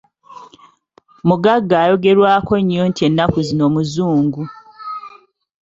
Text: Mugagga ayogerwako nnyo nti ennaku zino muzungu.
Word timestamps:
Mugagga 1.27 1.75
ayogerwako 1.83 2.53
nnyo 2.59 2.81
nti 2.89 3.01
ennaku 3.07 3.37
zino 3.47 3.65
muzungu. 3.73 4.41